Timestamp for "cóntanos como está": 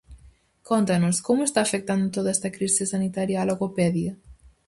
0.69-1.59